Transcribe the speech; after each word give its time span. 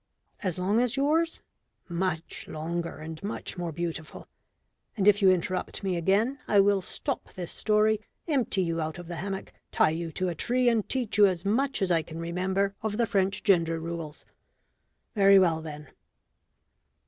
(_As 0.43 0.57
long 0.57 0.79
as 0.79 0.97
yours? 0.97 1.41
Much 1.87 2.47
longer 2.47 2.97
and 2.97 3.21
much 3.21 3.55
more 3.55 3.71
beautiful. 3.71 4.27
And 4.97 5.07
if 5.07 5.21
you 5.21 5.29
interrupt 5.29 5.83
me 5.83 5.95
again, 5.95 6.39
I 6.47 6.59
will 6.59 6.81
stop 6.81 7.33
this 7.35 7.51
story, 7.51 8.01
empty 8.27 8.63
you 8.63 8.81
out 8.81 8.97
of 8.97 9.07
the 9.07 9.17
hammock, 9.17 9.53
tie 9.71 9.91
you 9.91 10.11
to 10.13 10.27
a 10.29 10.33
tree, 10.33 10.69
and 10.69 10.89
teach 10.89 11.19
you 11.19 11.27
as 11.27 11.45
much 11.45 11.83
as 11.83 11.91
I 11.91 12.01
can 12.01 12.17
remember 12.17 12.73
of 12.81 12.97
the 12.97 13.05
French 13.05 13.43
gender 13.43 13.79
rules. 13.79 14.25
Very 15.13 15.37
well, 15.37 15.61
then. 15.61 15.89